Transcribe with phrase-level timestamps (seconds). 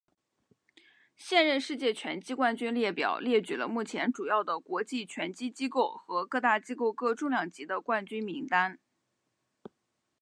[1.15, 8.79] 现任世界拳击冠军列表列举了目前主要的国际拳击机构和各大机构各重量级的冠军名单。